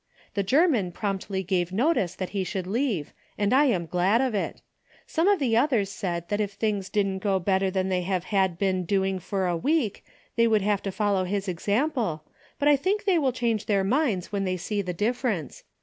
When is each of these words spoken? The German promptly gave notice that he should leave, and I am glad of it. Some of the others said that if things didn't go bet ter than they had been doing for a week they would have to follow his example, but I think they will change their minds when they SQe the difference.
The 0.33 0.41
German 0.41 0.91
promptly 0.91 1.43
gave 1.43 1.71
notice 1.71 2.15
that 2.15 2.29
he 2.31 2.43
should 2.43 2.65
leave, 2.65 3.13
and 3.37 3.53
I 3.53 3.65
am 3.65 3.85
glad 3.85 4.19
of 4.19 4.33
it. 4.33 4.63
Some 5.05 5.27
of 5.27 5.37
the 5.37 5.55
others 5.55 5.91
said 5.91 6.27
that 6.29 6.41
if 6.41 6.53
things 6.53 6.89
didn't 6.89 7.19
go 7.19 7.37
bet 7.37 7.61
ter 7.61 7.69
than 7.69 7.89
they 7.89 8.01
had 8.01 8.57
been 8.57 8.83
doing 8.85 9.19
for 9.19 9.45
a 9.45 9.55
week 9.55 10.03
they 10.37 10.47
would 10.47 10.63
have 10.63 10.81
to 10.81 10.91
follow 10.91 11.25
his 11.25 11.47
example, 11.47 12.23
but 12.57 12.67
I 12.67 12.77
think 12.77 13.03
they 13.05 13.19
will 13.19 13.31
change 13.31 13.67
their 13.67 13.83
minds 13.83 14.31
when 14.31 14.43
they 14.43 14.57
SQe 14.57 14.83
the 14.83 14.93
difference. 14.93 15.65